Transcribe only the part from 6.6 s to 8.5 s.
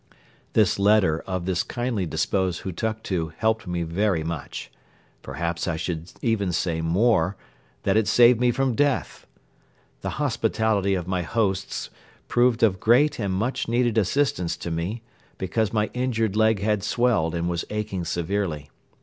more, that it saved me